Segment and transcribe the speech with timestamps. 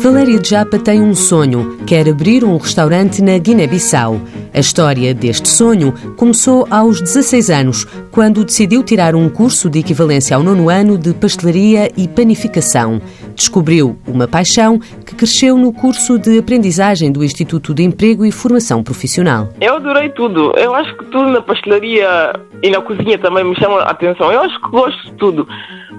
[0.00, 4.20] Valéria Japa tem um sonho, quer abrir um restaurante na Guiné-Bissau.
[4.52, 10.34] A história deste sonho começou aos 16 anos, quando decidiu tirar um curso de equivalência
[10.34, 13.00] ao nono ano de pastelaria e panificação.
[13.40, 18.82] Descobriu uma paixão que cresceu no curso de aprendizagem do Instituto de Emprego e Formação
[18.82, 19.48] Profissional.
[19.62, 20.52] Eu adorei tudo.
[20.58, 24.30] Eu acho que tudo na pastelaria e na cozinha também me chama a atenção.
[24.30, 25.48] Eu acho que gosto de tudo,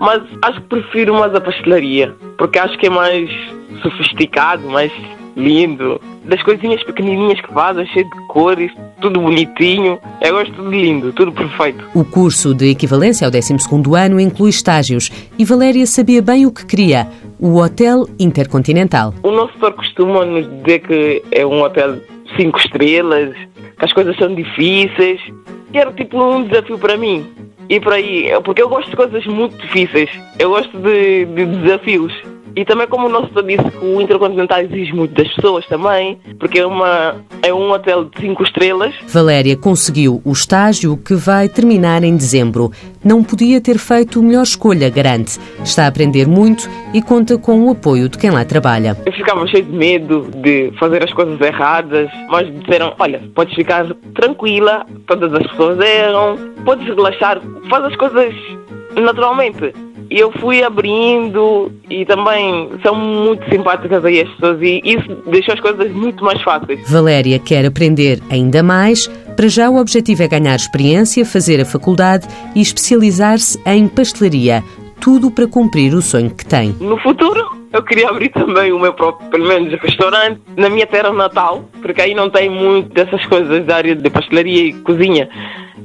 [0.00, 3.30] mas acho que prefiro mais a pastelaria, porque acho que é mais
[3.82, 4.90] sofisticado, mais
[5.36, 6.00] lindo.
[6.24, 9.98] Das coisinhas pequenininhas que fazem, cheio de cores, tudo bonitinho.
[10.20, 11.82] Eu gosto tudo lindo, tudo perfeito.
[11.94, 16.66] O curso de equivalência ao 12º ano inclui estágios e Valéria sabia bem o que
[16.66, 19.14] queria, o Hotel Intercontinental.
[19.22, 21.98] O nosso setor costuma nos dizer que é um hotel
[22.36, 23.34] cinco estrelas,
[23.78, 25.20] que as coisas são difíceis.
[25.72, 27.26] E era tipo um desafio para mim.
[27.68, 30.10] E por aí, porque eu gosto de coisas muito difíceis.
[30.38, 32.12] Eu gosto de, de desafios.
[32.56, 36.58] E também, como o nosso disse, que o Intercontinental exige muito das pessoas também, porque
[36.58, 38.94] é, uma, é um hotel de 5 estrelas.
[39.08, 42.70] Valéria conseguiu o estágio que vai terminar em dezembro.
[43.04, 45.38] Não podia ter feito melhor escolha, garante.
[45.62, 48.96] Está a aprender muito e conta com o apoio de quem lá trabalha.
[49.06, 53.86] Eu ficava cheio de medo de fazer as coisas erradas, mas disseram: olha, podes ficar
[54.14, 57.40] tranquila, todas as pessoas erram, podes relaxar,
[57.70, 58.34] faz as coisas
[58.96, 59.72] naturalmente.
[60.10, 65.54] E eu fui abrindo e também são muito simpáticas aí as pessoas e isso deixou
[65.54, 66.90] as coisas muito mais fáceis.
[66.90, 69.06] Valéria quer aprender ainda mais.
[69.36, 74.64] Para já, o objetivo é ganhar experiência, fazer a faculdade e especializar-se em pastelaria.
[75.00, 76.74] Tudo para cumprir o sonho que tem.
[76.80, 81.12] No futuro, eu queria abrir também o meu próprio, pelo menos, restaurante na minha terra
[81.12, 85.28] natal, porque aí não tem muito dessas coisas da área de pastelaria e cozinha.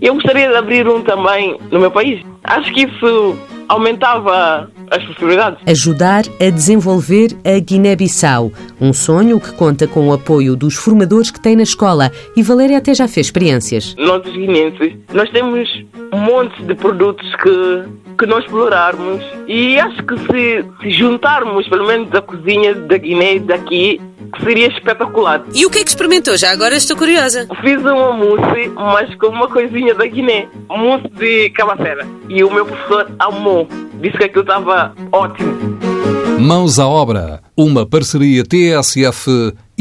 [0.00, 2.24] Eu gostaria de abrir um também no meu país.
[2.44, 3.36] Acho que isso
[3.72, 5.58] aumentava as possibilidades.
[5.66, 11.40] Ajudar a desenvolver a Guiné-Bissau, um sonho que conta com o apoio dos formadores que
[11.40, 13.94] tem na escola e Valéria até já fez experiências.
[13.98, 15.68] Nós, os guinenses, nós temos
[16.12, 17.84] um monte de produtos que,
[18.18, 23.38] que nós explorarmos e acho que se, se juntarmos, pelo menos a cozinha da Guiné
[23.38, 24.00] daqui,
[24.40, 25.44] seria espetacular.
[25.54, 26.36] E o que é que experimentou?
[26.36, 27.48] Já agora estou curiosa.
[27.60, 30.48] Fiz uma mousse, mas com uma coisinha da Guiné.
[30.68, 32.06] Mousse de cabacera.
[32.28, 33.68] E o meu professor amou.
[34.00, 35.78] Disse que aquilo estava ótimo.
[36.40, 37.40] Mãos à obra.
[37.56, 39.72] Uma parceria TSF-IEFP.